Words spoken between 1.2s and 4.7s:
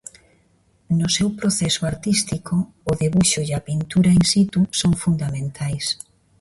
proceso artístico o debuxo e a pintura in situ